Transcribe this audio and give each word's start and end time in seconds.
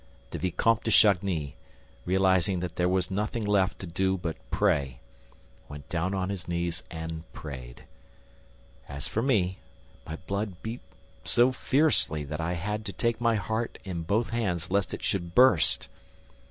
The 0.31 0.39
Vicomte 0.39 0.83
de 0.85 0.89
Chagny, 0.89 1.55
realizing 2.05 2.59
that 2.61 2.75
there 2.75 2.89
was 2.89 3.11
nothing 3.11 3.45
left 3.45 3.77
to 3.77 3.85
do 3.85 4.17
but 4.17 4.35
pray, 4.49 4.99
went 5.69 5.87
down 5.89 6.15
on 6.15 6.29
his 6.29 6.47
knees 6.47 6.81
and 6.89 7.21
prayed. 7.33 7.83
As 8.89 9.07
for 9.07 9.21
me, 9.21 9.59
my 10.07 10.15
blood 10.15 10.55
beat 10.63 10.81
so 11.23 11.51
fiercely 11.51 12.23
that 12.23 12.41
I 12.41 12.53
had 12.53 12.83
to 12.85 12.93
take 12.93 13.21
my 13.21 13.35
heart 13.35 13.77
in 13.83 14.01
both 14.01 14.31
hands, 14.31 14.71
lest 14.71 14.91
it 14.91 15.03
should 15.03 15.35
burst. 15.35 15.87